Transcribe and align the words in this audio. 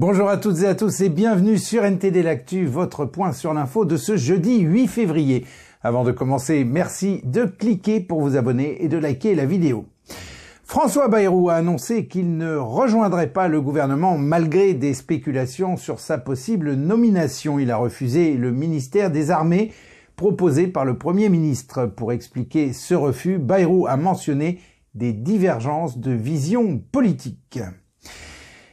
Bonjour 0.00 0.30
à 0.30 0.38
toutes 0.38 0.62
et 0.62 0.66
à 0.66 0.74
tous 0.74 1.02
et 1.02 1.10
bienvenue 1.10 1.58
sur 1.58 1.84
NTD 1.84 2.22
L'Actu, 2.22 2.64
votre 2.64 3.04
point 3.04 3.32
sur 3.32 3.52
l'info 3.52 3.84
de 3.84 3.98
ce 3.98 4.16
jeudi 4.16 4.60
8 4.60 4.86
février. 4.86 5.44
Avant 5.82 6.04
de 6.04 6.10
commencer, 6.10 6.64
merci 6.64 7.20
de 7.22 7.44
cliquer 7.44 8.00
pour 8.00 8.22
vous 8.22 8.34
abonner 8.34 8.82
et 8.82 8.88
de 8.88 8.96
liker 8.96 9.34
la 9.34 9.44
vidéo. 9.44 9.84
François 10.64 11.08
Bayrou 11.08 11.50
a 11.50 11.56
annoncé 11.56 12.06
qu'il 12.06 12.38
ne 12.38 12.56
rejoindrait 12.56 13.30
pas 13.30 13.46
le 13.46 13.60
gouvernement 13.60 14.16
malgré 14.16 14.72
des 14.72 14.94
spéculations 14.94 15.76
sur 15.76 16.00
sa 16.00 16.16
possible 16.16 16.72
nomination. 16.72 17.58
Il 17.58 17.70
a 17.70 17.76
refusé 17.76 18.38
le 18.38 18.52
ministère 18.52 19.10
des 19.10 19.30
Armées 19.30 19.70
proposé 20.16 20.66
par 20.66 20.86
le 20.86 20.96
Premier 20.96 21.28
ministre. 21.28 21.84
Pour 21.84 22.12
expliquer 22.12 22.72
ce 22.72 22.94
refus, 22.94 23.36
Bayrou 23.36 23.86
a 23.86 23.98
mentionné 23.98 24.60
des 24.94 25.12
divergences 25.12 25.98
de 25.98 26.12
vision 26.12 26.78
politique. 26.90 27.60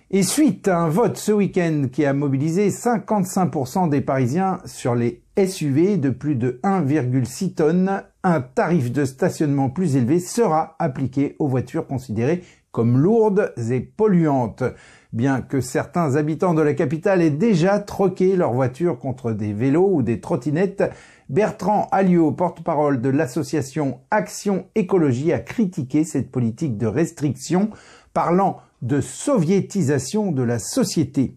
Et 0.10 0.24
suite 0.24 0.70
à 0.70 0.80
un 0.80 0.88
vote 0.88 1.18
ce 1.18 1.34
week-end 1.34 1.88
qui 1.92 2.06
a 2.06 2.14
mobilisé 2.14 2.70
55% 2.70 3.90
des 3.90 4.00
Parisiens 4.00 4.60
sur 4.64 4.96
les 4.96 5.22
SUV 5.38 5.98
de 5.98 6.12
plus 6.12 6.36
de 6.36 6.62
1,6 6.64 7.56
tonnes, 7.56 8.04
un 8.24 8.40
tarif 8.40 8.94
de 8.94 9.04
stationnement 9.04 9.70
plus 9.70 9.98
élevé 9.98 10.22
sera 10.22 10.78
appliqué 10.80 11.36
aux 11.40 11.50
voitures 11.50 11.88
considérées 11.88 12.46
comme 12.72 12.98
lourdes 12.98 13.54
et 13.70 13.82
polluantes. 13.82 14.64
Bien 15.12 15.42
que 15.42 15.60
certains 15.60 16.16
habitants 16.16 16.54
de 16.54 16.62
la 16.62 16.74
capitale 16.74 17.22
aient 17.22 17.30
déjà 17.30 17.80
troqué 17.80 18.38
leurs 18.38 18.54
voitures 18.54 19.00
contre 19.00 19.34
des 19.34 19.52
vélos 19.52 19.90
ou 19.92 20.04
des 20.04 20.22
trottinettes, 20.22 20.84
Bertrand 21.28 21.90
Alliot, 21.92 22.32
porte-parole 22.32 23.02
de 23.02 23.10
l'association 23.10 24.00
Action 24.10 24.68
Écologie, 24.76 25.34
a 25.34 25.40
critiqué 25.40 26.06
cette 26.06 26.32
politique 26.32 26.78
de 26.78 26.88
restriction, 26.88 27.72
parlant 28.14 28.62
de 28.82 29.02
soviétisation 29.02 30.32
de 30.32 30.44
la 30.44 30.60
société. 30.60 31.36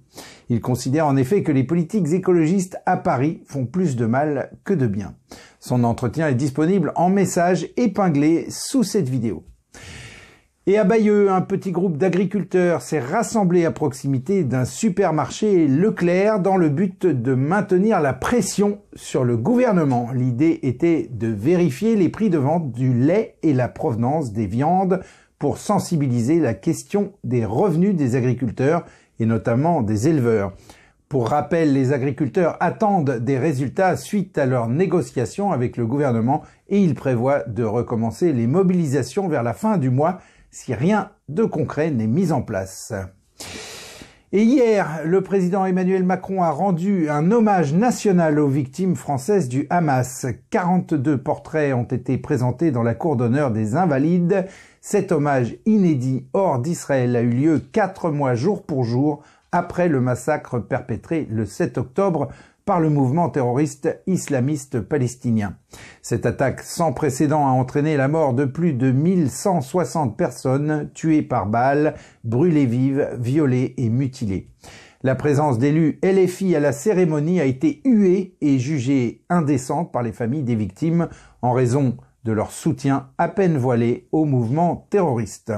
Il 0.48 0.60
considère 0.60 1.06
en 1.06 1.16
effet 1.16 1.42
que 1.42 1.52
les 1.52 1.64
politiques 1.64 2.12
écologistes 2.12 2.78
à 2.86 2.96
Paris 2.96 3.42
font 3.46 3.66
plus 3.66 3.96
de 3.96 4.06
mal 4.06 4.50
que 4.64 4.74
de 4.74 4.86
bien. 4.86 5.14
Son 5.58 5.84
entretien 5.84 6.28
est 6.28 6.34
disponible 6.34 6.92
en 6.96 7.08
message 7.08 7.68
épinglé 7.76 8.46
sous 8.50 8.82
cette 8.82 9.08
vidéo. 9.08 9.44
Et 10.66 10.76
à 10.76 10.84
Bayeux, 10.84 11.30
un 11.30 11.40
petit 11.40 11.72
groupe 11.72 11.96
d'agriculteurs 11.96 12.82
s'est 12.82 13.00
rassemblé 13.00 13.64
à 13.64 13.70
proximité 13.70 14.44
d'un 14.44 14.66
supermarché 14.66 15.66
Leclerc 15.66 16.38
dans 16.40 16.58
le 16.58 16.68
but 16.68 17.06
de 17.06 17.34
maintenir 17.34 18.00
la 18.00 18.12
pression 18.12 18.78
sur 18.94 19.24
le 19.24 19.38
gouvernement. 19.38 20.10
L'idée 20.12 20.60
était 20.62 21.08
de 21.10 21.28
vérifier 21.28 21.96
les 21.96 22.10
prix 22.10 22.28
de 22.28 22.38
vente 22.38 22.72
du 22.72 22.92
lait 22.92 23.36
et 23.42 23.54
la 23.54 23.68
provenance 23.68 24.32
des 24.32 24.46
viandes 24.46 25.00
pour 25.40 25.56
sensibiliser 25.58 26.38
la 26.38 26.54
question 26.54 27.14
des 27.24 27.46
revenus 27.46 27.96
des 27.96 28.14
agriculteurs 28.14 28.84
et 29.18 29.26
notamment 29.26 29.80
des 29.80 30.06
éleveurs. 30.06 30.52
Pour 31.08 31.30
rappel, 31.30 31.72
les 31.72 31.92
agriculteurs 31.92 32.56
attendent 32.60 33.18
des 33.18 33.38
résultats 33.38 33.96
suite 33.96 34.36
à 34.38 34.46
leurs 34.46 34.68
négociations 34.68 35.50
avec 35.50 35.78
le 35.78 35.86
gouvernement 35.86 36.42
et 36.68 36.78
ils 36.78 36.94
prévoient 36.94 37.42
de 37.48 37.64
recommencer 37.64 38.32
les 38.32 38.46
mobilisations 38.46 39.28
vers 39.28 39.42
la 39.42 39.54
fin 39.54 39.78
du 39.78 39.90
mois 39.90 40.18
si 40.50 40.74
rien 40.74 41.10
de 41.28 41.44
concret 41.44 41.90
n'est 41.90 42.06
mis 42.06 42.32
en 42.32 42.42
place. 42.42 42.92
Et 44.32 44.42
hier, 44.42 45.00
le 45.04 45.22
président 45.22 45.64
Emmanuel 45.64 46.04
Macron 46.04 46.44
a 46.44 46.50
rendu 46.50 47.08
un 47.08 47.32
hommage 47.32 47.74
national 47.74 48.38
aux 48.38 48.46
victimes 48.46 48.94
françaises 48.94 49.48
du 49.48 49.66
Hamas. 49.70 50.26
42 50.50 51.18
portraits 51.18 51.74
ont 51.74 51.82
été 51.82 52.16
présentés 52.16 52.70
dans 52.70 52.84
la 52.84 52.94
cour 52.94 53.16
d'honneur 53.16 53.50
des 53.50 53.74
Invalides. 53.74 54.46
Cet 54.82 55.12
hommage 55.12 55.56
inédit 55.66 56.24
hors 56.32 56.58
d'Israël 56.58 57.14
a 57.14 57.20
eu 57.20 57.28
lieu 57.28 57.58
quatre 57.58 58.10
mois 58.10 58.34
jour 58.34 58.62
pour 58.62 58.84
jour 58.84 59.22
après 59.52 59.88
le 59.88 60.00
massacre 60.00 60.58
perpétré 60.58 61.26
le 61.30 61.44
7 61.44 61.76
octobre 61.76 62.28
par 62.64 62.80
le 62.80 62.88
mouvement 62.88 63.28
terroriste 63.28 64.00
islamiste 64.06 64.80
palestinien. 64.80 65.56
Cette 66.00 66.24
attaque 66.24 66.62
sans 66.62 66.94
précédent 66.94 67.46
a 67.46 67.50
entraîné 67.50 67.98
la 67.98 68.08
mort 68.08 68.32
de 68.32 68.46
plus 68.46 68.72
de 68.72 68.90
1160 68.90 70.16
personnes 70.16 70.88
tuées 70.94 71.22
par 71.22 71.46
balles, 71.46 71.94
brûlées 72.24 72.66
vives, 72.66 73.10
violées 73.18 73.74
et 73.76 73.90
mutilées. 73.90 74.48
La 75.02 75.14
présence 75.14 75.58
d'élus 75.58 75.98
LFI 76.02 76.56
à 76.56 76.60
la 76.60 76.72
cérémonie 76.72 77.40
a 77.40 77.44
été 77.44 77.82
huée 77.84 78.36
et 78.40 78.58
jugée 78.58 79.24
indécente 79.28 79.92
par 79.92 80.02
les 80.02 80.12
familles 80.12 80.42
des 80.42 80.54
victimes 80.54 81.08
en 81.42 81.52
raison 81.52 81.96
de 82.24 82.32
leur 82.32 82.52
soutien 82.52 83.08
à 83.18 83.28
peine 83.28 83.56
voilé 83.56 84.08
au 84.12 84.24
mouvement 84.24 84.86
terroriste. 84.90 85.52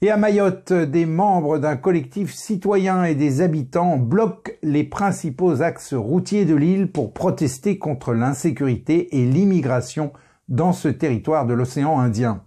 Et 0.00 0.10
à 0.10 0.16
Mayotte, 0.16 0.72
des 0.72 1.06
membres 1.06 1.58
d'un 1.58 1.76
collectif 1.76 2.34
citoyen 2.34 3.04
et 3.04 3.14
des 3.14 3.40
habitants 3.40 3.98
bloquent 3.98 4.50
les 4.62 4.82
principaux 4.82 5.62
axes 5.62 5.94
routiers 5.94 6.44
de 6.44 6.56
l'île 6.56 6.90
pour 6.90 7.12
protester 7.12 7.78
contre 7.78 8.12
l'insécurité 8.12 9.16
et 9.16 9.24
l'immigration 9.24 10.12
dans 10.48 10.72
ce 10.72 10.88
territoire 10.88 11.46
de 11.46 11.54
l'océan 11.54 12.00
Indien. 12.00 12.42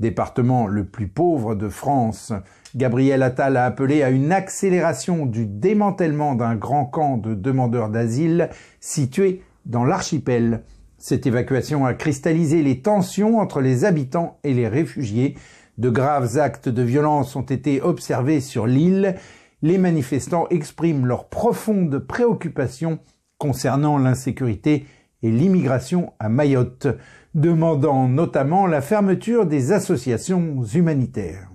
Département 0.00 0.66
le 0.66 0.84
plus 0.84 1.06
pauvre 1.06 1.54
de 1.54 1.68
France, 1.68 2.32
Gabriel 2.74 3.22
Attal 3.22 3.56
a 3.56 3.64
appelé 3.64 4.02
à 4.02 4.10
une 4.10 4.32
accélération 4.32 5.26
du 5.26 5.46
démantèlement 5.46 6.34
d'un 6.34 6.56
grand 6.56 6.86
camp 6.86 7.16
de 7.16 7.34
demandeurs 7.34 7.88
d'asile 7.88 8.50
situé 8.80 9.42
dans 9.64 9.84
l'archipel. 9.84 10.64
Cette 10.98 11.26
évacuation 11.26 11.84
a 11.84 11.94
cristallisé 11.94 12.62
les 12.62 12.80
tensions 12.80 13.38
entre 13.38 13.60
les 13.60 13.84
habitants 13.84 14.38
et 14.44 14.54
les 14.54 14.68
réfugiés 14.68 15.36
de 15.78 15.90
graves 15.90 16.38
actes 16.38 16.70
de 16.70 16.82
violence 16.82 17.36
ont 17.36 17.42
été 17.42 17.82
observés 17.82 18.40
sur 18.40 18.66
l'île. 18.66 19.16
Les 19.60 19.76
manifestants 19.76 20.48
expriment 20.48 21.06
leur 21.06 21.28
profonde 21.28 21.98
préoccupation 21.98 22.98
concernant 23.38 23.98
l'insécurité 23.98 24.86
et 25.22 25.30
l'immigration 25.30 26.14
à 26.18 26.30
Mayotte, 26.30 26.88
demandant 27.34 28.08
notamment 28.08 28.66
la 28.66 28.80
fermeture 28.80 29.44
des 29.44 29.72
associations 29.72 30.62
humanitaires. 30.74 31.50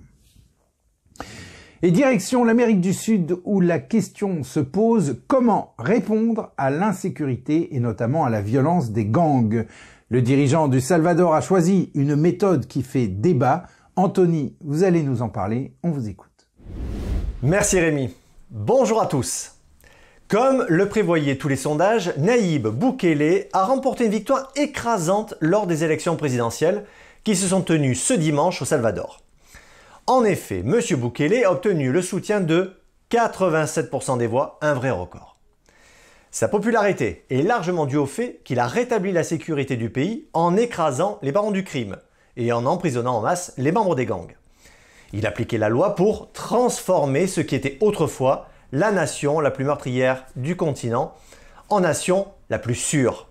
Et 1.84 1.90
direction 1.90 2.44
l'Amérique 2.44 2.80
du 2.80 2.92
Sud 2.92 3.38
où 3.42 3.60
la 3.60 3.80
question 3.80 4.44
se 4.44 4.60
pose 4.60 5.16
comment 5.26 5.74
répondre 5.80 6.52
à 6.56 6.70
l'insécurité 6.70 7.74
et 7.74 7.80
notamment 7.80 8.24
à 8.24 8.30
la 8.30 8.40
violence 8.40 8.92
des 8.92 9.04
gangs? 9.04 9.66
Le 10.08 10.22
dirigeant 10.22 10.68
du 10.68 10.80
Salvador 10.80 11.34
a 11.34 11.40
choisi 11.40 11.90
une 11.94 12.14
méthode 12.14 12.68
qui 12.68 12.84
fait 12.84 13.08
débat 13.08 13.64
Anthony, 13.96 14.54
vous 14.60 14.84
allez 14.84 15.02
nous 15.02 15.22
en 15.22 15.28
parler, 15.28 15.74
on 15.82 15.90
vous 15.90 16.08
écoute. 16.08 16.30
Merci 17.42 17.80
Rémi. 17.80 18.14
Bonjour 18.52 19.02
à 19.02 19.06
tous. 19.06 19.56
Comme 20.28 20.64
le 20.68 20.88
prévoyaient 20.88 21.36
tous 21.36 21.48
les 21.48 21.56
sondages, 21.56 22.14
Naïb 22.16 22.68
Boukele 22.68 23.48
a 23.52 23.64
remporté 23.64 24.04
une 24.04 24.12
victoire 24.12 24.52
écrasante 24.54 25.34
lors 25.40 25.66
des 25.66 25.82
élections 25.82 26.14
présidentielles 26.14 26.84
qui 27.24 27.34
se 27.34 27.48
sont 27.48 27.62
tenues 27.62 27.96
ce 27.96 28.14
dimanche 28.14 28.62
au 28.62 28.64
Salvador. 28.64 29.18
En 30.06 30.24
effet, 30.24 30.60
M. 30.60 30.80
Boukele 30.96 31.44
a 31.44 31.52
obtenu 31.52 31.92
le 31.92 32.02
soutien 32.02 32.40
de 32.40 32.72
87% 33.12 34.18
des 34.18 34.26
voix, 34.26 34.58
un 34.60 34.74
vrai 34.74 34.90
record. 34.90 35.36
Sa 36.32 36.48
popularité 36.48 37.24
est 37.30 37.42
largement 37.42 37.86
due 37.86 37.98
au 37.98 38.06
fait 38.06 38.40
qu'il 38.42 38.58
a 38.58 38.66
rétabli 38.66 39.12
la 39.12 39.22
sécurité 39.22 39.76
du 39.76 39.90
pays 39.90 40.26
en 40.32 40.56
écrasant 40.56 41.18
les 41.22 41.30
barons 41.30 41.50
du 41.50 41.62
crime, 41.62 41.98
et 42.36 42.52
en 42.52 42.66
emprisonnant 42.66 43.18
en 43.18 43.20
masse 43.20 43.52
les 43.58 43.70
membres 43.70 43.94
des 43.94 44.06
gangs. 44.06 44.34
Il 45.12 45.26
appliquait 45.26 45.58
la 45.58 45.68
loi 45.68 45.94
pour 45.94 46.32
transformer 46.32 47.26
ce 47.26 47.40
qui 47.40 47.54
était 47.54 47.76
autrefois 47.80 48.48
la 48.72 48.90
nation 48.90 49.38
la 49.38 49.50
plus 49.50 49.64
meurtrière 49.64 50.24
du 50.34 50.56
continent 50.56 51.14
en 51.68 51.80
nation 51.80 52.28
la 52.50 52.58
plus 52.58 52.74
sûre. 52.74 53.28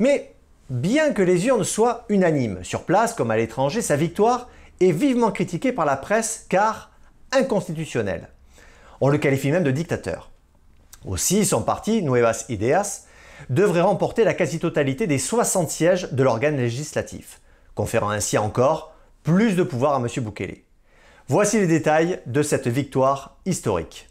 Mais 0.00 0.34
bien 0.68 1.12
que 1.12 1.22
les 1.22 1.46
urnes 1.46 1.64
soient 1.64 2.04
unanimes, 2.08 2.62
sur 2.62 2.82
place 2.82 3.14
comme 3.14 3.30
à 3.30 3.36
l'étranger, 3.36 3.80
sa 3.80 3.96
victoire 3.96 4.48
est 4.80 4.92
vivement 4.92 5.30
critiquée 5.30 5.72
par 5.72 5.84
la 5.84 5.96
presse 5.96 6.46
car 6.48 6.90
inconstitutionnelle. 7.32 8.28
On 9.00 9.08
le 9.08 9.18
qualifie 9.18 9.50
même 9.50 9.64
de 9.64 9.70
dictateur. 9.70 10.30
Aussi, 11.04 11.44
son 11.44 11.62
parti, 11.62 12.02
Nuevas 12.02 12.44
Ideas, 12.48 13.04
devrait 13.50 13.82
remporter 13.82 14.24
la 14.24 14.34
quasi-totalité 14.34 15.06
des 15.06 15.18
60 15.18 15.70
sièges 15.70 16.12
de 16.12 16.22
l'organe 16.22 16.56
législatif 16.56 17.40
conférant 17.78 18.10
ainsi 18.10 18.36
encore 18.38 18.92
plus 19.22 19.54
de 19.54 19.62
pouvoir 19.62 19.94
à 19.94 19.98
M. 19.98 20.08
Boukele. 20.24 20.56
Voici 21.28 21.60
les 21.60 21.68
détails 21.68 22.18
de 22.26 22.42
cette 22.42 22.66
victoire 22.66 23.36
historique. 23.46 24.08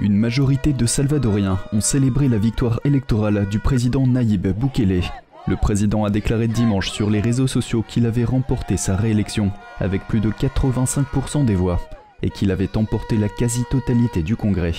Une 0.00 0.16
majorité 0.16 0.72
de 0.72 0.86
Salvadoriens 0.86 1.58
ont 1.72 1.80
célébré 1.80 2.28
la 2.28 2.38
victoire 2.38 2.78
électorale 2.84 3.48
du 3.48 3.58
président 3.58 4.06
Naïb 4.06 4.46
Boukele. 4.46 5.02
Le 5.48 5.56
président 5.56 6.04
a 6.04 6.10
déclaré 6.10 6.48
dimanche 6.48 6.90
sur 6.90 7.08
les 7.08 7.20
réseaux 7.20 7.46
sociaux 7.46 7.84
qu'il 7.86 8.06
avait 8.06 8.24
remporté 8.24 8.76
sa 8.76 8.96
réélection 8.96 9.52
avec 9.78 10.06
plus 10.08 10.18
de 10.18 10.30
85% 10.30 11.44
des 11.44 11.54
voix 11.54 11.80
et 12.22 12.30
qu'il 12.30 12.50
avait 12.50 12.76
emporté 12.76 13.16
la 13.16 13.28
quasi-totalité 13.28 14.22
du 14.22 14.34
Congrès. 14.34 14.74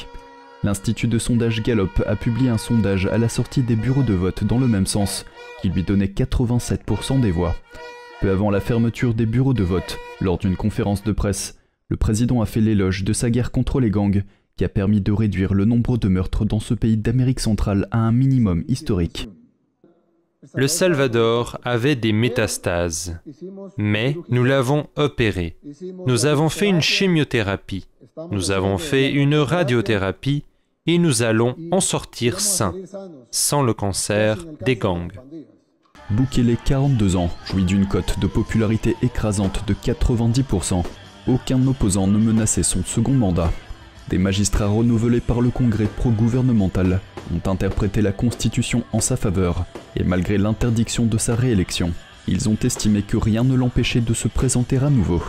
L'Institut 0.63 1.07
de 1.07 1.19
sondage 1.19 1.63
Gallup 1.63 2.03
a 2.05 2.17
publié 2.17 2.49
un 2.49 2.57
sondage 2.57 3.05
à 3.05 3.17
la 3.17 3.29
sortie 3.29 3.61
des 3.61 3.77
bureaux 3.77 4.03
de 4.03 4.13
vote 4.13 4.43
dans 4.43 4.57
le 4.57 4.67
même 4.67 4.87
sens, 4.87 5.25
qui 5.61 5.69
lui 5.69 5.83
donnait 5.83 6.07
87% 6.07 7.21
des 7.21 7.31
voix. 7.31 7.55
Peu 8.19 8.31
avant 8.31 8.49
la 8.49 8.59
fermeture 8.59 9.13
des 9.13 9.27
bureaux 9.27 9.53
de 9.53 9.63
vote, 9.63 9.97
lors 10.19 10.37
d'une 10.37 10.57
conférence 10.57 11.03
de 11.03 11.11
presse, 11.13 11.59
le 11.87 11.95
président 11.95 12.41
a 12.41 12.45
fait 12.45 12.59
l'éloge 12.59 13.05
de 13.05 13.13
sa 13.13 13.29
guerre 13.29 13.51
contre 13.51 13.79
les 13.79 13.91
gangs, 13.91 14.23
qui 14.57 14.65
a 14.65 14.69
permis 14.69 14.99
de 14.99 15.11
réduire 15.11 15.53
le 15.53 15.63
nombre 15.63 15.97
de 15.97 16.07
meurtres 16.09 16.43
dans 16.43 16.59
ce 16.59 16.73
pays 16.73 16.97
d'Amérique 16.97 17.39
centrale 17.39 17.87
à 17.91 17.99
un 17.99 18.11
minimum 18.11 18.65
historique. 18.67 19.29
Le 20.55 20.67
Salvador 20.67 21.59
avait 21.63 21.95
des 21.95 22.13
métastases, 22.13 23.19
mais 23.77 24.17
nous 24.29 24.43
l'avons 24.43 24.87
opéré. 24.95 25.57
Nous 26.05 26.25
avons 26.25 26.49
fait 26.49 26.67
une 26.67 26.81
chimiothérapie, 26.81 27.87
nous 28.31 28.51
avons 28.51 28.77
fait 28.77 29.11
une 29.11 29.35
radiothérapie 29.35 30.43
et 30.85 30.97
nous 30.97 31.21
allons 31.21 31.55
en 31.71 31.81
sortir 31.81 32.39
sains, 32.39 32.73
sans 33.31 33.61
le 33.61 33.73
cancer 33.73 34.45
des 34.65 34.75
gangs. 34.75 35.11
Bukele, 36.09 36.55
42 36.63 37.17
ans, 37.17 37.29
jouit 37.45 37.65
d'une 37.65 37.87
cote 37.87 38.17
de 38.19 38.27
popularité 38.27 38.95
écrasante 39.01 39.67
de 39.67 39.73
90%. 39.73 40.83
Aucun 41.27 41.67
opposant 41.67 42.07
ne 42.07 42.17
menaçait 42.17 42.63
son 42.63 42.83
second 42.83 43.11
mandat. 43.11 43.51
Des 44.09 44.17
magistrats 44.17 44.67
renouvelés 44.67 45.19
par 45.19 45.41
le 45.41 45.49
Congrès 45.49 45.87
pro-gouvernemental 45.97 47.01
ont 47.33 47.49
interprété 47.49 48.01
la 48.01 48.13
Constitution 48.13 48.83
en 48.93 49.01
sa 49.01 49.17
faveur, 49.17 49.65
et 49.97 50.03
malgré 50.03 50.37
l'interdiction 50.37 51.05
de 51.05 51.17
sa 51.17 51.35
réélection, 51.35 51.91
ils 52.27 52.47
ont 52.47 52.57
estimé 52.63 53.01
que 53.01 53.17
rien 53.17 53.43
ne 53.43 53.55
l'empêchait 53.55 54.01
de 54.01 54.13
se 54.13 54.27
présenter 54.27 54.77
à 54.77 54.89
nouveau. 54.89 55.21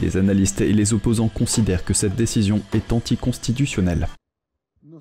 Les 0.00 0.16
analystes 0.16 0.60
et 0.60 0.72
les 0.72 0.92
opposants 0.92 1.28
considèrent 1.28 1.84
que 1.84 1.94
cette 1.94 2.16
décision 2.16 2.60
est 2.74 2.92
anticonstitutionnelle. 2.92 4.08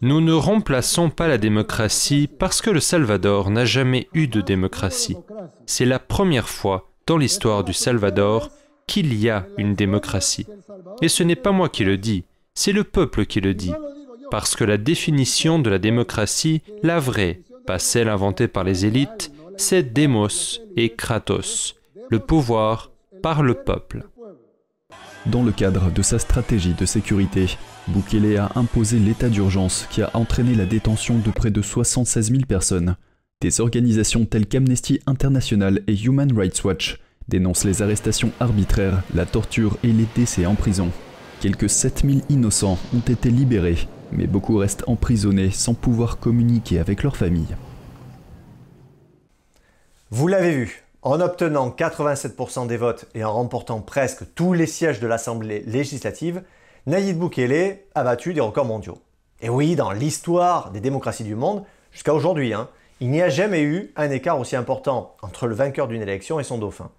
Nous 0.01 0.21
ne 0.21 0.33
remplaçons 0.33 1.09
pas 1.09 1.27
la 1.27 1.37
démocratie 1.37 2.29
parce 2.39 2.61
que 2.61 2.69
le 2.69 2.79
Salvador 2.79 3.49
n'a 3.49 3.65
jamais 3.65 4.07
eu 4.13 4.27
de 4.27 4.41
démocratie. 4.41 5.17
C'est 5.65 5.85
la 5.85 5.99
première 5.99 6.49
fois 6.49 6.91
dans 7.07 7.17
l'histoire 7.17 7.63
du 7.63 7.73
Salvador 7.73 8.51
qu'il 8.85 9.13
y 9.13 9.29
a 9.29 9.47
une 9.57 9.75
démocratie. 9.75 10.45
Et 11.01 11.09
ce 11.09 11.23
n'est 11.23 11.35
pas 11.35 11.51
moi 11.51 11.69
qui 11.69 11.83
le 11.83 11.97
dis, 11.97 12.25
c'est 12.57 12.71
le 12.71 12.83
peuple 12.83 13.27
qui 13.27 13.39
le 13.39 13.53
dit. 13.53 13.71
Parce 14.31 14.55
que 14.55 14.63
la 14.63 14.77
définition 14.77 15.59
de 15.59 15.69
la 15.69 15.77
démocratie, 15.77 16.63
la 16.81 16.99
vraie, 16.99 17.41
pas 17.67 17.77
celle 17.77 18.09
inventée 18.09 18.47
par 18.47 18.63
les 18.63 18.87
élites, 18.87 19.31
c'est 19.57 19.93
démos 19.93 20.59
et 20.75 20.89
kratos, 20.89 21.75
le 22.09 22.17
pouvoir 22.17 22.91
par 23.21 23.43
le 23.43 23.53
peuple. 23.53 24.07
Dans 25.27 25.43
le 25.43 25.51
cadre 25.51 25.91
de 25.91 26.01
sa 26.01 26.17
stratégie 26.17 26.73
de 26.73 26.87
sécurité, 26.87 27.45
Bukele 27.89 28.37
a 28.37 28.51
imposé 28.55 28.97
l'état 28.97 29.29
d'urgence 29.29 29.85
qui 29.91 30.01
a 30.01 30.09
entraîné 30.15 30.55
la 30.55 30.65
détention 30.65 31.19
de 31.19 31.29
près 31.29 31.51
de 31.51 31.61
76 31.61 32.31
000 32.31 32.41
personnes. 32.47 32.95
Des 33.39 33.61
organisations 33.61 34.25
telles 34.25 34.47
qu'Amnesty 34.47 34.99
International 35.05 35.83
et 35.85 35.95
Human 35.95 36.35
Rights 36.35 36.63
Watch 36.63 36.99
dénoncent 37.27 37.65
les 37.65 37.83
arrestations 37.83 38.31
arbitraires, 38.39 39.03
la 39.13 39.27
torture 39.27 39.77
et 39.83 39.91
les 39.91 40.07
décès 40.15 40.47
en 40.47 40.55
prison. 40.55 40.91
Quelques 41.39 41.69
7000 41.69 42.23
innocents 42.29 42.79
ont 42.95 43.11
été 43.11 43.29
libérés, 43.29 43.87
mais 44.11 44.25
beaucoup 44.25 44.57
restent 44.57 44.83
emprisonnés 44.87 45.51
sans 45.51 45.75
pouvoir 45.75 46.17
communiquer 46.17 46.79
avec 46.79 47.03
leur 47.03 47.15
famille. 47.15 47.55
Vous 50.09 50.27
l'avez 50.27 50.51
vu, 50.51 50.83
en 51.03 51.21
obtenant 51.21 51.69
87% 51.69 52.65
des 52.65 52.77
votes 52.77 53.05
et 53.13 53.23
en 53.23 53.33
remportant 53.33 53.81
presque 53.81 54.23
tous 54.33 54.53
les 54.53 54.65
sièges 54.65 54.99
de 54.99 55.05
l'Assemblée 55.05 55.63
législative, 55.67 56.41
Nayib 56.87 57.19
Bukele 57.19 57.81
a 57.93 58.03
battu 58.03 58.33
des 58.33 58.41
records 58.41 58.65
mondiaux. 58.65 58.97
Et 59.39 59.49
oui, 59.49 59.75
dans 59.75 59.91
l'histoire 59.91 60.71
des 60.71 60.79
démocraties 60.79 61.23
du 61.23 61.35
monde, 61.35 61.63
jusqu'à 61.91 62.15
aujourd'hui, 62.15 62.55
hein, 62.55 62.67
il 62.99 63.11
n'y 63.11 63.21
a 63.21 63.29
jamais 63.29 63.61
eu 63.61 63.93
un 63.95 64.09
écart 64.09 64.39
aussi 64.39 64.55
important 64.55 65.15
entre 65.21 65.45
le 65.45 65.53
vainqueur 65.53 65.87
d'une 65.87 66.01
élection 66.01 66.39
et 66.39 66.43
son 66.43 66.57
dauphin. 66.57 66.89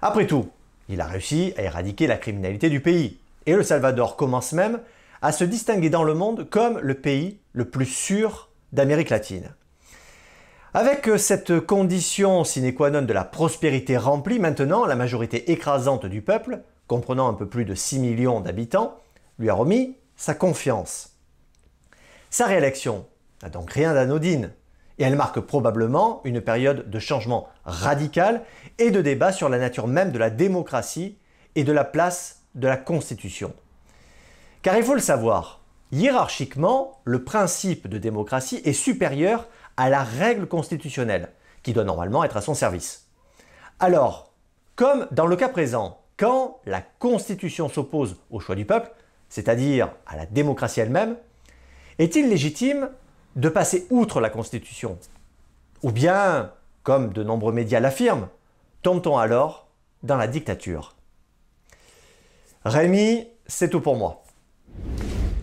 Après 0.00 0.26
tout, 0.26 0.48
il 0.88 1.02
a 1.02 1.06
réussi 1.06 1.52
à 1.58 1.62
éradiquer 1.62 2.06
la 2.06 2.16
criminalité 2.16 2.70
du 2.70 2.80
pays. 2.80 3.19
Et 3.46 3.54
le 3.54 3.62
Salvador 3.62 4.16
commence 4.16 4.52
même 4.52 4.80
à 5.22 5.32
se 5.32 5.44
distinguer 5.44 5.90
dans 5.90 6.04
le 6.04 6.14
monde 6.14 6.48
comme 6.48 6.78
le 6.78 6.94
pays 6.94 7.40
le 7.52 7.68
plus 7.68 7.86
sûr 7.86 8.48
d'Amérique 8.72 9.10
latine. 9.10 9.54
Avec 10.72 11.08
euh, 11.08 11.18
cette 11.18 11.60
condition 11.60 12.44
sine 12.44 12.72
qua 12.72 12.90
non 12.90 13.02
de 13.02 13.12
la 13.12 13.24
prospérité 13.24 13.96
remplie, 13.96 14.38
maintenant 14.38 14.86
la 14.86 14.94
majorité 14.94 15.50
écrasante 15.50 16.06
du 16.06 16.22
peuple, 16.22 16.62
comprenant 16.86 17.28
un 17.28 17.34
peu 17.34 17.48
plus 17.48 17.64
de 17.64 17.74
6 17.74 17.98
millions 17.98 18.40
d'habitants, 18.40 18.96
lui 19.38 19.50
a 19.50 19.54
remis 19.54 19.96
sa 20.14 20.34
confiance. 20.34 21.16
Sa 22.30 22.46
réélection 22.46 23.06
n'a 23.42 23.48
donc 23.48 23.72
rien 23.72 23.94
d'anodine, 23.94 24.52
et 24.98 25.02
elle 25.02 25.16
marque 25.16 25.40
probablement 25.40 26.20
une 26.24 26.40
période 26.40 26.88
de 26.88 26.98
changement 27.00 27.48
radical 27.64 28.42
et 28.78 28.92
de 28.92 29.00
débat 29.02 29.32
sur 29.32 29.48
la 29.48 29.58
nature 29.58 29.88
même 29.88 30.12
de 30.12 30.18
la 30.18 30.30
démocratie 30.30 31.18
et 31.56 31.64
de 31.64 31.72
la 31.72 31.84
place 31.84 32.39
de 32.54 32.68
la 32.68 32.76
Constitution. 32.76 33.54
Car 34.62 34.76
il 34.76 34.84
faut 34.84 34.94
le 34.94 35.00
savoir, 35.00 35.60
hiérarchiquement, 35.92 37.00
le 37.04 37.24
principe 37.24 37.88
de 37.88 37.98
démocratie 37.98 38.60
est 38.64 38.72
supérieur 38.72 39.46
à 39.76 39.88
la 39.88 40.02
règle 40.02 40.46
constitutionnelle, 40.46 41.30
qui 41.62 41.72
doit 41.72 41.84
normalement 41.84 42.24
être 42.24 42.36
à 42.36 42.42
son 42.42 42.54
service. 42.54 43.06
Alors, 43.78 44.32
comme 44.76 45.06
dans 45.10 45.26
le 45.26 45.36
cas 45.36 45.48
présent, 45.48 46.00
quand 46.16 46.58
la 46.66 46.82
Constitution 46.82 47.68
s'oppose 47.68 48.16
au 48.30 48.40
choix 48.40 48.54
du 48.54 48.66
peuple, 48.66 48.92
c'est-à-dire 49.28 49.90
à 50.06 50.16
la 50.16 50.26
démocratie 50.26 50.80
elle-même, 50.80 51.16
est-il 51.98 52.28
légitime 52.28 52.90
de 53.36 53.48
passer 53.48 53.86
outre 53.90 54.20
la 54.20 54.28
Constitution? 54.28 54.98
Ou 55.82 55.92
bien, 55.92 56.52
comme 56.82 57.12
de 57.12 57.22
nombreux 57.22 57.52
médias 57.52 57.80
l'affirment, 57.80 58.28
tombe-t-on 58.82 59.16
alors 59.16 59.68
dans 60.02 60.16
la 60.16 60.26
dictature? 60.26 60.94
Rémi, 62.64 63.26
c'est 63.46 63.70
tout 63.70 63.80
pour 63.80 63.96
moi. 63.96 64.22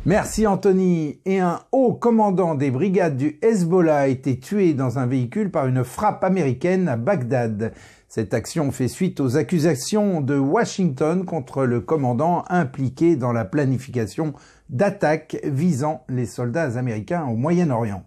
Merci 0.05 0.45
Anthony. 0.45 1.19
Et 1.25 1.39
un 1.39 1.61
haut 1.71 1.93
commandant 1.93 2.53
des 2.53 2.69
brigades 2.69 3.17
du 3.17 3.39
Hezbollah 3.41 3.97
a 3.97 4.07
été 4.07 4.39
tué 4.39 4.75
dans 4.75 4.99
un 4.99 5.07
véhicule 5.07 5.49
par 5.49 5.65
une 5.65 5.83
frappe 5.83 6.23
américaine 6.23 6.87
à 6.87 6.95
Bagdad. 6.95 7.73
Cette 8.07 8.35
action 8.35 8.71
fait 8.71 8.87
suite 8.87 9.19
aux 9.19 9.35
accusations 9.35 10.21
de 10.21 10.37
Washington 10.37 11.25
contre 11.25 11.65
le 11.65 11.81
commandant 11.81 12.45
impliqué 12.49 13.15
dans 13.15 13.33
la 13.33 13.45
planification 13.45 14.33
d'attaques 14.69 15.39
visant 15.43 16.03
les 16.09 16.27
soldats 16.27 16.77
américains 16.77 17.25
au 17.25 17.35
Moyen-Orient. 17.35 18.03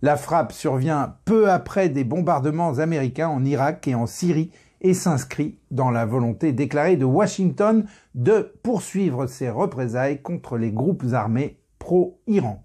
La 0.00 0.16
frappe 0.16 0.52
survient 0.52 1.16
peu 1.26 1.50
après 1.50 1.90
des 1.90 2.04
bombardements 2.04 2.78
américains 2.78 3.28
en 3.28 3.44
Irak 3.44 3.86
et 3.86 3.94
en 3.94 4.06
Syrie 4.06 4.50
et 4.80 4.94
s'inscrit 4.94 5.58
dans 5.70 5.90
la 5.90 6.06
volonté 6.06 6.52
déclarée 6.52 6.96
de 6.96 7.04
Washington 7.04 7.84
de 8.14 8.52
poursuivre 8.62 9.26
ses 9.26 9.50
représailles 9.50 10.22
contre 10.22 10.56
les 10.56 10.72
groupes 10.72 11.04
armés 11.12 11.58
pro-Iran. 11.78 12.64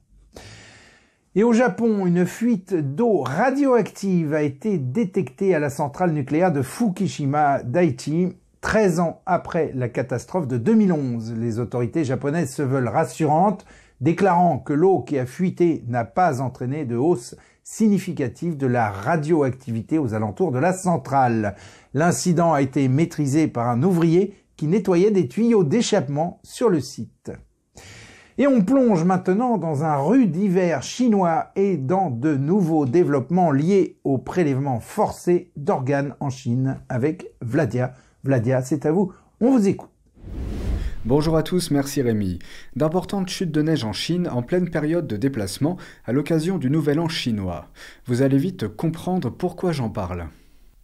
Et 1.38 1.44
au 1.44 1.52
Japon, 1.52 2.06
une 2.06 2.26
fuite 2.26 2.74
d'eau 2.74 3.22
radioactive 3.22 4.34
a 4.34 4.42
été 4.42 4.78
détectée 4.78 5.54
à 5.54 5.60
la 5.60 5.70
centrale 5.70 6.14
nucléaire 6.14 6.54
de 6.54 6.62
Fukushima 6.62 7.62
Daiichi 7.64 8.30
13 8.62 9.00
ans 9.02 9.22
après 9.26 9.72
la 9.76 9.90
catastrophe 9.90 10.48
de 10.48 10.58
2011. 10.58 11.34
Les 11.34 11.60
autorités 11.60 12.06
japonaises 12.06 12.54
se 12.54 12.62
veulent 12.62 12.88
rassurantes, 12.88 13.66
déclarant 14.00 14.60
que 14.60 14.72
l'eau 14.72 15.02
qui 15.02 15.20
a 15.20 15.26
fuité 15.26 15.84
n'a 15.88 16.06
pas 16.06 16.42
entraîné 16.42 16.86
de 16.86 16.96
hausse 16.96 17.36
significative 17.66 18.58
de 18.58 18.68
la 18.68 18.92
radioactivité 18.92 19.98
aux 19.98 20.14
alentours 20.14 20.52
de 20.52 20.60
la 20.60 20.72
centrale. 20.72 21.56
L'incident 21.96 22.54
a 22.54 22.62
été 22.62 22.88
maîtrisé 22.88 23.48
par 23.48 23.68
un 23.68 23.82
ouvrier 23.82 24.36
qui 24.56 24.68
nettoyait 24.68 25.12
des 25.12 25.28
tuyaux 25.28 25.64
d'échappement 25.64 26.40
sur 26.44 26.70
le 26.70 26.80
site. 26.80 27.32
Et 28.38 28.48
on 28.48 28.62
plonge 28.62 29.04
maintenant 29.04 29.58
dans 29.58 29.84
un 29.84 29.96
rude 29.98 30.36
hiver 30.36 30.84
chinois 30.84 31.48
et 31.56 31.78
dans 31.78 32.12
de 32.12 32.36
nouveaux 32.36 32.86
développements 32.86 33.52
liés 33.52 33.98
au 34.04 34.20
prélèvement 34.20 34.80
forcé 34.80 35.52
d'organes 35.56 36.16
en 36.20 36.30
Chine 36.30 36.82
avec 36.88 37.34
Vladia. 37.42 37.94
Vladia, 38.24 38.62
c'est 38.62 38.86
à 38.86 38.92
vous, 38.92 39.12
on 39.42 39.52
vous 39.52 39.68
écoute. 39.68 39.95
Bonjour 41.08 41.38
à 41.38 41.44
tous, 41.44 41.70
merci 41.70 42.02
Rémi. 42.02 42.40
D'importantes 42.76 43.30
chutes 43.30 43.52
de 43.52 43.62
neige 43.62 43.84
en 43.84 43.94
Chine 43.94 44.28
en 44.28 44.42
pleine 44.42 44.72
période 44.72 45.06
de 45.06 45.18
déplacement 45.18 45.78
à 46.04 46.12
l'occasion 46.12 46.58
du 46.58 46.72
Nouvel 46.72 47.00
An 47.00 47.08
chinois. 47.08 47.70
Vous 48.08 48.24
allez 48.24 48.40
vite 48.40 48.68
comprendre 48.68 49.30
pourquoi 49.30 49.72
j'en 49.72 49.92
parle. 49.92 50.30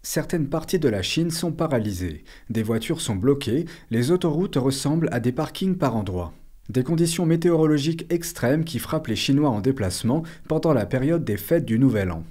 Certaines 0.03 0.47
parties 0.47 0.77
de 0.77 0.89
la 0.89 1.01
Chine 1.01 1.31
sont 1.31 1.51
paralysées, 1.51 2.23
des 2.51 2.61
voitures 2.61 3.01
sont 3.01 3.15
bloquées, 3.15 3.65
les 3.89 4.11
autoroutes 4.11 4.57
ressemblent 4.57 5.09
à 5.11 5.19
des 5.19 5.31
parkings 5.31 5.75
par 5.75 5.95
endroits. 5.95 6.33
Des 6.69 6.83
conditions 6.83 7.25
météorologiques 7.25 8.05
extrêmes 8.11 8.63
qui 8.63 8.77
frappent 8.77 9.07
les 9.07 9.15
Chinois 9.15 9.49
en 9.49 9.59
déplacement 9.59 10.21
pendant 10.47 10.75
la 10.75 10.85
période 10.85 11.25
des 11.25 11.37
fêtes 11.37 11.65
du 11.65 11.79
Nouvel 11.79 12.11
An. 12.11 12.23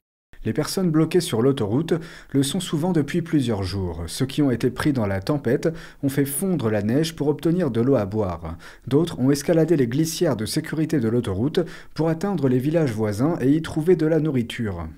Les 0.45 0.55
personnes 0.55 0.91
bloquées 0.91 1.21
sur 1.21 1.43
l'autoroute 1.43 1.95
le 2.33 2.43
sont 2.43 2.61
souvent 2.61 2.93
depuis 2.93 3.21
plusieurs 3.21 3.63
jours. 3.63 4.05
Ceux 4.07 4.25
qui 4.25 4.41
ont 4.41 4.51
été 4.51 4.71
pris 4.71 4.95
dans 4.95 5.07
la 5.07 5.21
tempête 5.21 5.69
ont 6.03 6.09
fait 6.09 6.25
fondre 6.25 6.71
la 6.71 6.83
neige 6.83 7.15
pour 7.15 7.29
obtenir 7.29 7.71
de 7.71 7.83
l'eau 7.83 7.97
à 7.97 8.07
boire. 8.07 8.57
D'autres 8.87 9.19
ont 9.19 9.31
escaladé 9.31 9.77
les 9.77 9.87
glissières 9.87 10.37
de 10.37 10.47
sécurité 10.47 10.99
de 10.99 11.09
l'autoroute 11.09 11.61
pour 11.95 12.09
atteindre 12.09 12.49
les 12.49 12.59
villages 12.59 12.93
voisins 12.93 13.37
et 13.43 13.51
y 13.51 13.61
trouver 13.61 13.97
de 13.97 14.07
la 14.07 14.19
nourriture. 14.19 14.89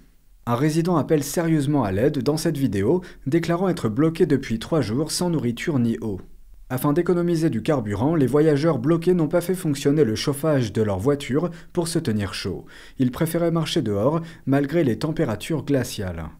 Un 0.46 0.54
résident 0.54 0.96
appelle 0.96 1.24
sérieusement 1.24 1.84
à 1.84 1.92
l'aide 1.92 2.18
dans 2.18 2.36
cette 2.36 2.58
vidéo, 2.58 3.00
déclarant 3.26 3.68
être 3.68 3.88
bloqué 3.88 4.26
depuis 4.26 4.58
trois 4.58 4.80
jours 4.80 5.10
sans 5.12 5.30
nourriture 5.30 5.78
ni 5.78 5.98
eau. 6.00 6.20
Afin 6.72 6.94
d'économiser 6.94 7.50
du 7.50 7.60
carburant, 7.60 8.14
les 8.14 8.26
voyageurs 8.26 8.78
bloqués 8.78 9.12
n'ont 9.12 9.28
pas 9.28 9.42
fait 9.42 9.54
fonctionner 9.54 10.04
le 10.04 10.14
chauffage 10.14 10.72
de 10.72 10.80
leur 10.80 10.98
voiture 10.98 11.50
pour 11.74 11.86
se 11.86 11.98
tenir 11.98 12.32
chaud. 12.32 12.64
Ils 12.98 13.10
préféraient 13.10 13.50
marcher 13.50 13.82
dehors 13.82 14.22
malgré 14.46 14.82
les 14.82 14.98
températures 14.98 15.66
glaciales. 15.66 16.30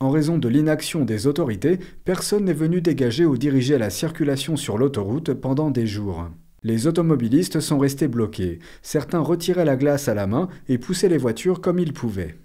En 0.00 0.08
raison 0.08 0.38
de 0.38 0.48
l'inaction 0.48 1.04
des 1.04 1.26
autorités, 1.26 1.78
personne 2.06 2.46
n'est 2.46 2.54
venu 2.54 2.80
dégager 2.80 3.26
ou 3.26 3.36
diriger 3.36 3.76
la 3.76 3.90
circulation 3.90 4.56
sur 4.56 4.78
l'autoroute 4.78 5.34
pendant 5.34 5.70
des 5.70 5.86
jours. 5.86 6.26
Les 6.62 6.86
automobilistes 6.86 7.60
sont 7.60 7.78
restés 7.78 8.08
bloqués. 8.08 8.60
Certains 8.80 9.20
retiraient 9.20 9.66
la 9.66 9.76
glace 9.76 10.08
à 10.08 10.14
la 10.14 10.26
main 10.26 10.48
et 10.70 10.78
poussaient 10.78 11.10
les 11.10 11.18
voitures 11.18 11.60
comme 11.60 11.78
ils 11.78 11.92
pouvaient. 11.92 12.38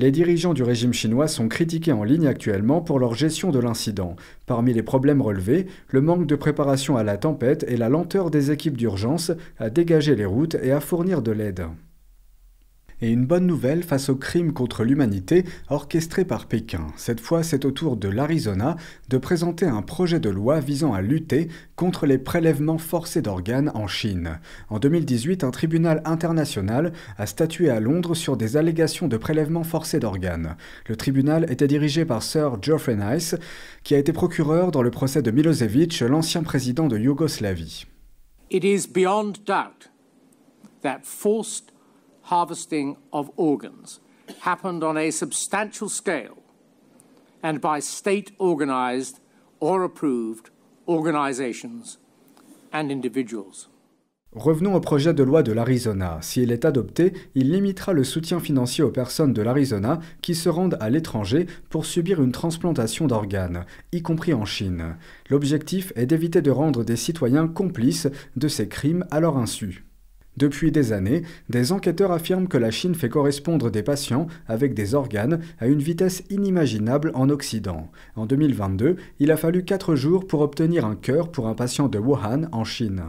Les 0.00 0.10
dirigeants 0.10 0.54
du 0.54 0.62
régime 0.62 0.94
chinois 0.94 1.28
sont 1.28 1.46
critiqués 1.46 1.92
en 1.92 2.04
ligne 2.04 2.26
actuellement 2.26 2.80
pour 2.80 2.98
leur 2.98 3.14
gestion 3.14 3.50
de 3.50 3.58
l'incident. 3.58 4.16
Parmi 4.46 4.72
les 4.72 4.82
problèmes 4.82 5.20
relevés, 5.20 5.66
le 5.88 6.00
manque 6.00 6.26
de 6.26 6.36
préparation 6.36 6.96
à 6.96 7.02
la 7.02 7.18
tempête 7.18 7.66
et 7.68 7.76
la 7.76 7.90
lenteur 7.90 8.30
des 8.30 8.50
équipes 8.50 8.78
d'urgence 8.78 9.30
à 9.58 9.68
dégager 9.68 10.16
les 10.16 10.24
routes 10.24 10.56
et 10.62 10.72
à 10.72 10.80
fournir 10.80 11.20
de 11.20 11.32
l'aide 11.32 11.66
et 13.02 13.10
une 13.10 13.26
bonne 13.26 13.46
nouvelle 13.46 13.82
face 13.82 14.08
aux 14.08 14.16
crimes 14.16 14.52
contre 14.52 14.84
l'humanité 14.84 15.44
orchestrés 15.68 16.24
par 16.24 16.46
Pékin. 16.46 16.86
Cette 16.96 17.20
fois, 17.20 17.42
c'est 17.42 17.64
au 17.64 17.70
tour 17.70 17.96
de 17.96 18.08
l'Arizona 18.08 18.76
de 19.08 19.18
présenter 19.18 19.66
un 19.66 19.82
projet 19.82 20.20
de 20.20 20.30
loi 20.30 20.60
visant 20.60 20.92
à 20.92 21.02
lutter 21.02 21.48
contre 21.76 22.06
les 22.06 22.18
prélèvements 22.18 22.78
forcés 22.78 23.22
d'organes 23.22 23.70
en 23.74 23.86
Chine. 23.86 24.38
En 24.68 24.78
2018, 24.78 25.44
un 25.44 25.50
tribunal 25.50 26.02
international 26.04 26.92
a 27.18 27.26
statué 27.26 27.70
à 27.70 27.80
Londres 27.80 28.14
sur 28.14 28.36
des 28.36 28.56
allégations 28.56 29.08
de 29.08 29.16
prélèvements 29.16 29.64
forcés 29.64 30.00
d'organes. 30.00 30.56
Le 30.86 30.96
tribunal 30.96 31.50
était 31.50 31.66
dirigé 31.66 32.04
par 32.04 32.22
Sir 32.22 32.58
Geoffrey 32.62 32.96
Nice, 32.96 33.36
qui 33.82 33.94
a 33.94 33.98
été 33.98 34.12
procureur 34.12 34.70
dans 34.70 34.82
le 34.82 34.90
procès 34.90 35.22
de 35.22 35.30
Milosevic, 35.30 36.00
l'ancien 36.00 36.42
président 36.42 36.88
de 36.88 36.98
Yougoslavie. 36.98 37.86
It 38.52 38.64
harvesting 42.30 42.96
of 43.12 43.28
organs 43.36 44.00
happened 44.42 44.84
on 44.84 44.96
a 44.96 45.10
substantial 45.10 45.88
scale 45.88 46.38
and 47.42 47.60
by 47.60 47.80
state 47.80 48.32
organized 48.38 49.18
or 49.58 49.82
approved 49.82 50.50
organizations 50.86 51.98
and 52.72 52.90
individuals. 52.90 53.68
Revenons 54.32 54.76
au 54.76 54.80
projet 54.80 55.12
de 55.12 55.24
loi 55.24 55.42
de 55.42 55.50
l'Arizona. 55.50 56.18
S'il 56.22 56.52
est 56.52 56.64
adopté, 56.64 57.12
il 57.34 57.50
limitera 57.50 57.92
le 57.92 58.04
soutien 58.04 58.38
financier 58.38 58.84
aux 58.84 58.92
personnes 58.92 59.32
de 59.32 59.42
l'Arizona 59.42 59.98
qui 60.22 60.36
se 60.36 60.48
rendent 60.48 60.78
à 60.78 60.88
l'étranger 60.88 61.46
pour 61.68 61.84
subir 61.84 62.22
une 62.22 62.30
transplantation 62.30 63.08
d'organes, 63.08 63.66
y 63.90 64.02
compris 64.02 64.32
en 64.32 64.44
Chine. 64.44 64.96
L'objectif 65.28 65.92
est 65.96 66.06
d'éviter 66.06 66.42
de 66.42 66.52
rendre 66.52 66.84
des 66.84 66.94
citoyens 66.94 67.48
complices 67.48 68.06
de 68.36 68.46
ces 68.46 68.68
crimes 68.68 69.04
à 69.10 69.18
leur 69.18 69.36
insu. 69.36 69.89
Depuis 70.40 70.72
des 70.72 70.94
années, 70.94 71.20
des 71.50 71.70
enquêteurs 71.70 72.12
affirment 72.12 72.48
que 72.48 72.56
la 72.56 72.70
Chine 72.70 72.94
fait 72.94 73.10
correspondre 73.10 73.70
des 73.70 73.82
patients 73.82 74.26
avec 74.48 74.72
des 74.72 74.94
organes 74.94 75.40
à 75.58 75.66
une 75.66 75.80
vitesse 75.80 76.24
inimaginable 76.30 77.12
en 77.12 77.28
Occident. 77.28 77.90
En 78.16 78.24
2022, 78.24 78.96
il 79.18 79.32
a 79.32 79.36
fallu 79.36 79.66
4 79.66 79.96
jours 79.96 80.26
pour 80.26 80.40
obtenir 80.40 80.86
un 80.86 80.96
cœur 80.96 81.30
pour 81.30 81.46
un 81.46 81.52
patient 81.52 81.88
de 81.88 81.98
Wuhan 81.98 82.48
en 82.52 82.64
Chine. 82.64 83.02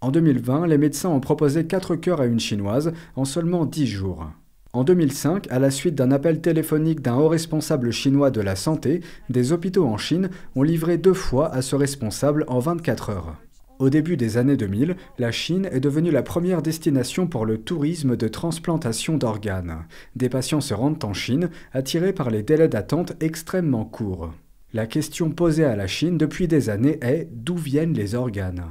En 0.00 0.10
2020, 0.10 0.68
les 0.68 0.78
médecins 0.78 1.10
ont 1.10 1.20
proposé 1.20 1.66
4 1.66 1.96
cœurs 1.96 2.22
à 2.22 2.26
une 2.26 2.40
chinoise 2.40 2.94
en 3.14 3.26
seulement 3.26 3.66
10 3.66 3.86
jours. 3.86 4.30
En 4.72 4.82
2005, 4.82 5.48
à 5.50 5.58
la 5.58 5.70
suite 5.70 5.96
d'un 5.96 6.10
appel 6.10 6.40
téléphonique 6.40 7.02
d'un 7.02 7.16
haut 7.16 7.28
responsable 7.28 7.90
chinois 7.90 8.30
de 8.30 8.40
la 8.40 8.56
santé, 8.56 9.02
des 9.28 9.52
hôpitaux 9.52 9.84
en 9.84 9.98
Chine 9.98 10.30
ont 10.56 10.62
livré 10.62 10.96
deux 10.96 11.12
fois 11.12 11.52
à 11.52 11.60
ce 11.60 11.76
responsable 11.76 12.46
en 12.48 12.58
24 12.58 13.10
heures. 13.10 13.36
Au 13.80 13.88
début 13.88 14.18
des 14.18 14.36
années 14.36 14.58
2000, 14.58 14.94
la 15.18 15.32
Chine 15.32 15.66
est 15.72 15.80
devenue 15.80 16.10
la 16.10 16.22
première 16.22 16.60
destination 16.60 17.26
pour 17.26 17.46
le 17.46 17.56
tourisme 17.56 18.14
de 18.14 18.28
transplantation 18.28 19.16
d'organes. 19.16 19.86
Des 20.16 20.28
patients 20.28 20.60
se 20.60 20.74
rendent 20.74 21.02
en 21.02 21.14
Chine, 21.14 21.48
attirés 21.72 22.12
par 22.12 22.28
les 22.28 22.42
délais 22.42 22.68
d'attente 22.68 23.14
extrêmement 23.20 23.86
courts. 23.86 24.34
La 24.74 24.86
question 24.86 25.30
posée 25.30 25.64
à 25.64 25.76
la 25.76 25.86
Chine 25.86 26.18
depuis 26.18 26.46
des 26.46 26.68
années 26.68 26.98
est 27.00 27.26
d'où 27.32 27.56
viennent 27.56 27.94
les 27.94 28.14
organes? 28.14 28.66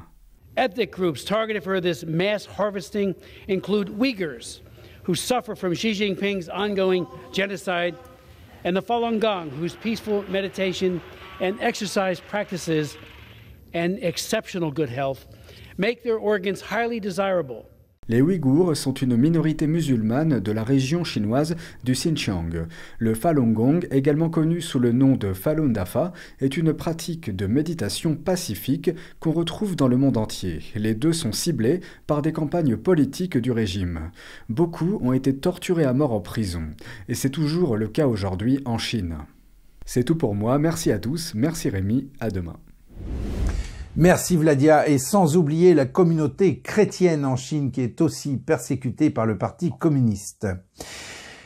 Ethnic 0.55 0.91
groups 0.91 1.25
targeted 1.25 1.63
for 1.63 1.81
this 1.81 2.05
mass 2.05 2.45
harvesting 2.45 3.15
include 3.47 3.89
Uyghurs, 3.97 4.61
who 5.07 5.15
suffer 5.15 5.55
from 5.55 5.73
Xi 5.73 5.95
Jinping's 5.95 6.49
ongoing 6.49 7.07
genocide, 7.33 7.95
and 8.63 8.75
the 8.75 8.81
Falun 8.83 9.19
Gong, 9.19 9.49
whose 9.59 9.75
peaceful 9.75 10.23
meditation 10.29 11.01
and 11.41 11.55
exercise 11.61 12.19
practices 12.19 12.95
and 13.73 13.97
exceptional 14.01 14.71
good 14.71 14.89
health 14.89 15.27
make 15.77 16.03
their 16.03 16.17
organs 16.17 16.61
highly 16.61 16.99
desirable. 16.99 17.65
Les 18.09 18.23
Ouïghours 18.23 18.75
sont 18.75 18.95
une 18.95 19.15
minorité 19.15 19.67
musulmane 19.67 20.39
de 20.39 20.51
la 20.51 20.63
région 20.63 21.03
chinoise 21.03 21.55
du 21.83 21.91
Xinjiang. 21.91 22.65
Le 22.97 23.13
Falun 23.13 23.51
Gong, 23.51 23.87
également 23.91 24.31
connu 24.31 24.61
sous 24.61 24.79
le 24.79 24.91
nom 24.91 25.15
de 25.15 25.31
Falun 25.31 25.69
Dafa, 25.69 26.11
est 26.39 26.57
une 26.57 26.73
pratique 26.73 27.35
de 27.35 27.45
méditation 27.45 28.15
pacifique 28.15 28.89
qu'on 29.19 29.31
retrouve 29.31 29.75
dans 29.75 29.87
le 29.87 29.97
monde 29.97 30.17
entier. 30.17 30.61
Les 30.73 30.95
deux 30.95 31.13
sont 31.13 31.31
ciblés 31.31 31.81
par 32.07 32.23
des 32.23 32.33
campagnes 32.33 32.77
politiques 32.77 33.37
du 33.37 33.51
régime. 33.51 34.09
Beaucoup 34.49 34.97
ont 35.03 35.13
été 35.13 35.35
torturés 35.35 35.85
à 35.85 35.93
mort 35.93 36.13
en 36.13 36.19
prison, 36.19 36.63
et 37.09 37.13
c'est 37.13 37.29
toujours 37.29 37.77
le 37.77 37.87
cas 37.87 38.07
aujourd'hui 38.07 38.59
en 38.65 38.79
Chine. 38.79 39.17
C'est 39.85 40.03
tout 40.03 40.15
pour 40.15 40.33
moi, 40.33 40.57
merci 40.57 40.91
à 40.91 40.97
tous, 40.97 41.33
merci 41.35 41.69
Rémi, 41.69 42.09
à 42.19 42.31
demain. 42.31 42.57
Merci 43.95 44.37
Vladia, 44.37 44.87
et 44.87 44.99
sans 44.99 45.35
oublier 45.35 45.73
la 45.73 45.85
communauté 45.85 46.59
chrétienne 46.59 47.25
en 47.25 47.35
Chine 47.35 47.71
qui 47.71 47.81
est 47.81 48.01
aussi 48.01 48.37
persécutée 48.37 49.09
par 49.09 49.25
le 49.25 49.37
Parti 49.37 49.71
communiste. 49.77 50.47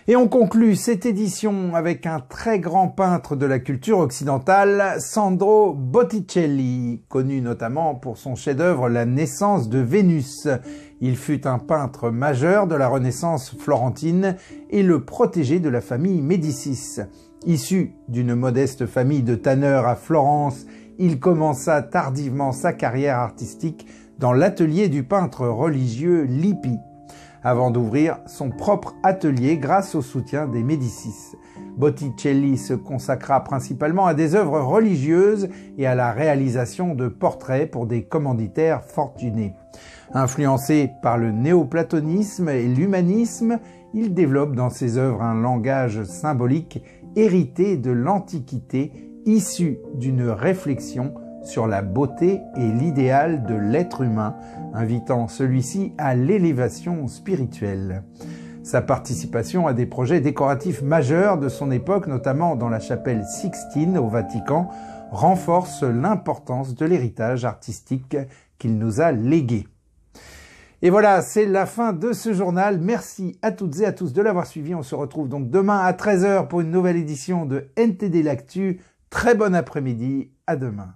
Et 0.05 0.17
on 0.17 0.27
conclut 0.27 0.75
cette 0.75 1.05
édition 1.05 1.73
avec 1.73 2.05
un 2.05 2.19
très 2.19 2.59
grand 2.59 2.89
peintre 2.89 3.37
de 3.37 3.45
la 3.45 3.59
culture 3.59 3.99
occidentale, 3.99 4.97
Sandro 4.99 5.73
Botticelli, 5.73 7.01
connu 7.07 7.39
notamment 7.39 7.95
pour 7.95 8.17
son 8.17 8.35
chef-d'œuvre 8.35 8.89
La 8.89 9.05
naissance 9.05 9.69
de 9.69 9.79
Vénus. 9.79 10.49
Il 10.99 11.15
fut 11.15 11.47
un 11.47 11.57
peintre 11.57 12.09
majeur 12.09 12.67
de 12.67 12.75
la 12.75 12.89
Renaissance 12.89 13.55
florentine 13.57 14.35
et 14.69 14.83
le 14.83 15.05
protégé 15.05 15.61
de 15.61 15.69
la 15.69 15.79
famille 15.79 16.21
Médicis. 16.21 16.99
Issu 17.45 17.93
d'une 18.09 18.35
modeste 18.35 18.85
famille 18.85 19.23
de 19.23 19.35
tanneurs 19.35 19.87
à 19.87 19.95
Florence 19.95 20.65
il 21.03 21.19
commença 21.19 21.81
tardivement 21.81 22.53
sa 22.53 22.71
carrière 22.71 23.19
artistique 23.19 23.87
dans 24.19 24.31
l'atelier 24.31 24.87
du 24.87 25.03
peintre 25.03 25.45
religieux 25.45 26.21
Lippi, 26.21 26.77
avant 27.43 27.71
d'ouvrir 27.71 28.19
son 28.25 28.49
propre 28.49 28.95
atelier 29.03 29.57
grâce 29.57 29.95
au 29.95 30.01
soutien 30.01 30.47
des 30.47 30.63
Médicis. 30.63 31.35
Botticelli 31.75 32.57
se 32.57 32.73
consacra 32.73 33.43
principalement 33.43 34.05
à 34.05 34.13
des 34.13 34.33
œuvres 34.33 34.61
religieuses 34.61 35.49
et 35.77 35.87
à 35.87 35.93
la 35.93 36.13
réalisation 36.13 36.95
de 36.95 37.09
portraits 37.09 37.69
pour 37.69 37.85
des 37.85 38.03
commanditaires 38.03 38.85
fortunés. 38.85 39.55
Influencé 40.13 40.89
par 41.01 41.17
le 41.17 41.33
néoplatonisme 41.33 42.47
et 42.47 42.65
l'humanisme, 42.65 43.59
il 43.93 44.13
développe 44.13 44.55
dans 44.55 44.69
ses 44.69 44.97
œuvres 44.97 45.21
un 45.21 45.35
langage 45.35 46.05
symbolique 46.05 46.81
hérité 47.17 47.75
de 47.75 47.91
l'Antiquité 47.91 49.12
issu 49.25 49.79
d'une 49.95 50.29
réflexion 50.29 51.13
sur 51.43 51.67
la 51.67 51.81
beauté 51.81 52.41
et 52.55 52.71
l'idéal 52.71 53.43
de 53.45 53.55
l'être 53.55 54.01
humain, 54.01 54.35
invitant 54.73 55.27
celui-ci 55.27 55.93
à 55.97 56.15
l'élévation 56.15 57.07
spirituelle. 57.07 58.03
Sa 58.63 58.81
participation 58.81 59.67
à 59.67 59.73
des 59.73 59.85
projets 59.85 60.21
décoratifs 60.21 60.81
majeurs 60.81 61.37
de 61.37 61.49
son 61.49 61.69
époque, 61.69 62.07
notamment 62.07 62.55
dans 62.55 62.69
la 62.69 62.79
chapelle 62.79 63.25
Sixtine 63.25 63.97
au 63.97 64.07
Vatican, 64.07 64.69
renforce 65.11 65.83
l'importance 65.83 66.73
de 66.73 66.85
l'héritage 66.85 67.43
artistique 67.43 68.17
qu'il 68.57 68.77
nous 68.77 69.01
a 69.01 69.11
légué. 69.11 69.67
Et 70.81 70.89
voilà, 70.89 71.21
c'est 71.21 71.45
la 71.45 71.65
fin 71.65 71.93
de 71.93 72.11
ce 72.11 72.33
journal. 72.33 72.79
Merci 72.79 73.37
à 73.41 73.51
toutes 73.51 73.79
et 73.79 73.85
à 73.85 73.93
tous 73.93 74.11
de 74.11 74.21
l'avoir 74.21 74.45
suivi. 74.45 74.75
On 74.75 74.83
se 74.83 74.95
retrouve 74.95 75.29
donc 75.29 75.49
demain 75.49 75.79
à 75.79 75.93
13h 75.93 76.47
pour 76.47 76.59
une 76.59 76.71
nouvelle 76.71 76.97
édition 76.97 77.45
de 77.45 77.67
NTD 77.77 78.21
L'Actu. 78.21 78.81
Très 79.13 79.35
bon 79.35 79.53
après-midi, 79.53 80.31
à 80.47 80.55
demain. 80.55 80.95